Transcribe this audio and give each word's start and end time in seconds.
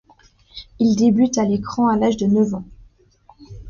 Il 0.79 0.95
débute 0.95 1.37
à 1.37 1.43
l'écran 1.45 1.87
à 1.87 1.95
l'âge 1.95 2.17
de 2.17 2.25
neuf 2.25 2.55
ans. 2.55 2.65